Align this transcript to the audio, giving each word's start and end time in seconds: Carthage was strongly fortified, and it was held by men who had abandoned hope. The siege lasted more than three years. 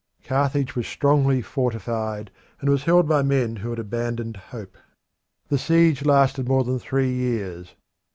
Carthage 0.23 0.75
was 0.75 0.87
strongly 0.87 1.43
fortified, 1.43 2.31
and 2.59 2.67
it 2.67 2.71
was 2.71 2.85
held 2.85 3.07
by 3.07 3.21
men 3.21 3.57
who 3.57 3.69
had 3.69 3.77
abandoned 3.77 4.35
hope. 4.35 4.75
The 5.49 5.59
siege 5.59 6.03
lasted 6.03 6.47
more 6.47 6.63
than 6.63 6.79
three 6.79 7.13
years. 7.13 7.75